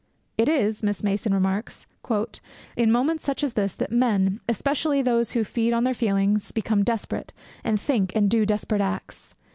[0.39, 1.85] 'It is,' Miss Masson remarks,
[2.75, 6.83] 'in moments such as this that men, especially those who feed on their feelings, become
[6.83, 7.31] desperate,
[7.63, 9.35] and think and do desperate acts.